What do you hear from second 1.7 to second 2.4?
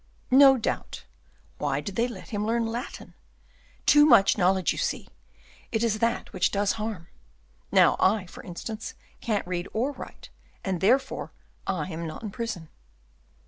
did they let